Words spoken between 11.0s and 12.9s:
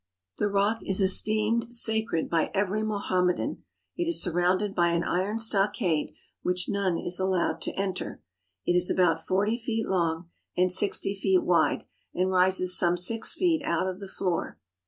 feet wide, and rises